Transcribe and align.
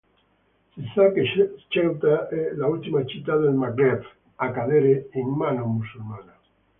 Si 0.71 0.81
sa 0.95 1.11
che 1.11 1.23
Ceuta 1.67 2.25
fu 2.27 2.55
l'ultima 2.55 3.05
città 3.05 3.35
del 3.37 3.53
Maghreb 3.53 4.01
a 4.37 4.49
cadere 4.51 5.09
in 5.11 5.27
mano 5.29 5.65
musulmana. 5.67 6.35